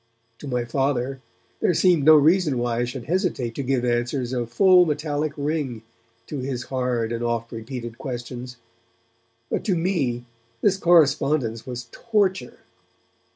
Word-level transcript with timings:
To 0.39 0.47
my 0.47 0.65
Father 0.65 1.21
there 1.59 1.75
seemed 1.75 2.03
no 2.05 2.15
reason 2.15 2.57
why 2.57 2.79
I 2.79 2.85
should 2.85 3.03
hesitate 3.03 3.53
to 3.53 3.61
give 3.61 3.85
answers 3.85 4.33
of 4.33 4.51
full 4.51 4.83
metallic 4.87 5.31
ring 5.37 5.83
to 6.25 6.39
his 6.39 6.63
hard 6.63 7.11
and 7.11 7.23
oft 7.23 7.51
repeated 7.51 7.99
questions; 7.99 8.57
but 9.51 9.63
to 9.65 9.75
me 9.75 10.25
this 10.61 10.77
correspondence 10.77 11.67
was 11.67 11.87
torture. 11.91 12.61